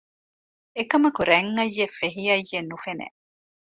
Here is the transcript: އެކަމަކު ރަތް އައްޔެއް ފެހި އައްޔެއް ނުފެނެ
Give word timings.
އެކަމަކު 0.77 1.21
ރަތް 1.29 1.51
އައްޔެއް 1.57 1.95
ފެހި 1.99 2.23
އައްޔެއް 2.31 2.69
ނުފެނެ 2.71 3.07